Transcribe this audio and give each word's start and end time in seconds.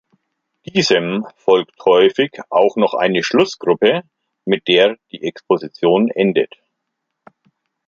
Diesem 0.65 1.27
folgt 1.35 1.79
häufig 1.85 2.31
auch 2.49 2.75
noch 2.75 2.95
eine 2.95 3.21
Schlussgruppe, 3.21 4.01
mit 4.47 4.67
der 4.67 4.97
die 5.11 5.21
Exposition 5.21 6.09
endet. 6.09 6.55